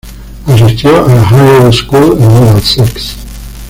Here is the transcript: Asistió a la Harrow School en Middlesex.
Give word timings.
Asistió 0.47 1.05
a 1.07 1.13
la 1.13 1.29
Harrow 1.29 1.71
School 1.71 2.17
en 2.19 2.33
Middlesex. 2.43 3.15